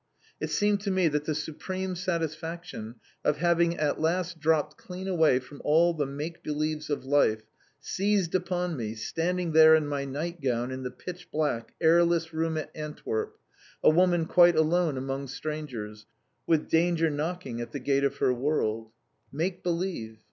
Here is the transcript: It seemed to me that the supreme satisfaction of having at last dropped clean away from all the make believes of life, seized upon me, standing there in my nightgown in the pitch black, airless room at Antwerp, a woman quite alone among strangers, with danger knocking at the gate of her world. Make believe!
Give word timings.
It 0.39 0.49
seemed 0.49 0.79
to 0.81 0.89
me 0.89 1.09
that 1.09 1.25
the 1.25 1.35
supreme 1.35 1.95
satisfaction 1.95 2.95
of 3.23 3.37
having 3.37 3.77
at 3.77 4.01
last 4.01 4.39
dropped 4.39 4.75
clean 4.75 5.07
away 5.07 5.37
from 5.37 5.61
all 5.63 5.93
the 5.93 6.07
make 6.07 6.41
believes 6.41 6.89
of 6.89 7.05
life, 7.05 7.43
seized 7.79 8.33
upon 8.33 8.75
me, 8.75 8.95
standing 8.95 9.51
there 9.51 9.75
in 9.75 9.85
my 9.85 10.05
nightgown 10.05 10.71
in 10.71 10.81
the 10.81 10.89
pitch 10.89 11.29
black, 11.29 11.75
airless 11.79 12.33
room 12.33 12.57
at 12.57 12.71
Antwerp, 12.75 13.37
a 13.83 13.91
woman 13.91 14.25
quite 14.25 14.55
alone 14.55 14.97
among 14.97 15.27
strangers, 15.27 16.07
with 16.47 16.67
danger 16.67 17.11
knocking 17.11 17.61
at 17.61 17.71
the 17.71 17.77
gate 17.79 18.03
of 18.03 18.17
her 18.17 18.33
world. 18.33 18.89
Make 19.31 19.61
believe! 19.61 20.17